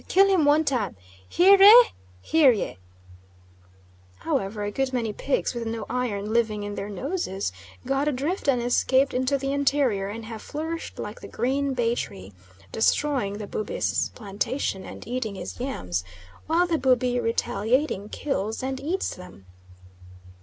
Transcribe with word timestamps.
Kill 0.07 0.25
him 0.27 0.45
one 0.45 0.63
time. 0.65 0.95
Hear 1.29 1.59
re! 1.59 1.85
hear 2.21 2.49
re!" 2.49 2.79
However 4.21 4.63
a 4.63 4.71
good 4.71 4.91
many 4.93 5.13
pigs 5.13 5.53
with 5.53 5.67
no 5.67 5.85
iron 5.91 6.33
living 6.33 6.63
in 6.63 6.73
their 6.73 6.89
noses 6.89 7.51
got 7.85 8.07
adrift 8.07 8.47
and 8.47 8.63
escaped 8.63 9.13
into 9.13 9.37
the 9.37 9.51
interior, 9.53 10.07
and 10.07 10.25
have 10.25 10.41
flourished 10.41 10.97
like 10.97 11.21
the 11.21 11.27
green 11.27 11.75
bay 11.75 11.93
tree, 11.93 12.33
destroying 12.71 13.33
the 13.37 13.45
Bubi's 13.45 14.09
plantation 14.15 14.85
and 14.85 15.05
eating 15.07 15.35
his 15.35 15.59
yams, 15.59 16.03
while 16.47 16.65
the 16.65 16.79
Bubi 16.79 17.19
retaliating 17.19 18.09
kills 18.09 18.63
and 18.63 18.79
eats 18.79 19.15
them. 19.15 19.45